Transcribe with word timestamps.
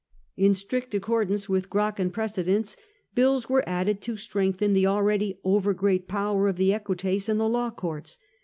In 0.35 0.55
strict 0.55 0.95
accordance 0.95 1.47
with 1.47 1.69
Gracclian 1.69 2.11
precedents, 2.11 2.75
bills 3.13 3.47
were 3.49 3.63
added 3.69 4.01
to 4.01 4.17
strengthen 4.17 4.73
the 4.73 4.87
already 4.87 5.39
over 5.43 5.75
great 5.75 6.07
power 6.07 6.47
of 6.47 6.55
the 6.55 6.73
Equites 6.73 7.29
in 7.29 7.37
the 7.37 7.47
law 7.47 7.69
courts. 7.69 8.17